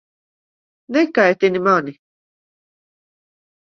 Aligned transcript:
Nekaitini 0.93 1.59
mani! 1.65 1.93